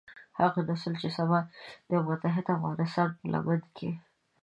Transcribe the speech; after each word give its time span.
هغه 0.39 0.59
نسل 0.69 0.93
چې 1.01 1.09
سبا 1.17 1.39
د 1.87 1.89
يوه 1.95 2.05
متحد 2.09 2.45
افغانستان 2.57 3.09
په 3.17 3.25
لمن 3.33 3.61
کې. 3.77 3.91